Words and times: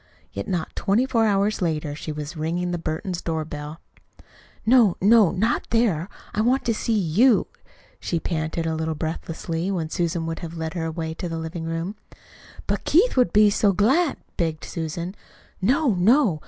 Yet 0.33 0.47
not 0.47 0.75
twenty 0.75 1.05
four 1.05 1.27
hours 1.27 1.61
later 1.61 1.93
she 1.93 2.11
was 2.11 2.35
ringing 2.35 2.71
the 2.71 2.79
Burtons' 2.79 3.21
doorbell. 3.21 3.79
"No, 4.65 4.97
no 4.99 5.29
not 5.29 5.67
there! 5.69 6.09
I 6.33 6.41
want 6.41 6.65
to 6.65 6.73
see 6.73 6.97
YOU," 6.97 7.45
she 7.99 8.19
panted 8.19 8.65
a 8.65 8.73
little 8.73 8.95
breathlessly, 8.95 9.69
when 9.69 9.91
Susan 9.91 10.25
would 10.25 10.39
have 10.39 10.57
led 10.57 10.71
the 10.73 10.91
way 10.91 11.13
to 11.13 11.29
the 11.29 11.37
living 11.37 11.65
room. 11.65 11.97
"But 12.65 12.83
Keith 12.83 13.15
would 13.15 13.31
be 13.31 13.51
so 13.51 13.73
glad" 13.73 14.17
begged 14.37 14.63
Susan. 14.65 15.13
"No, 15.61 15.93
no! 15.93 16.39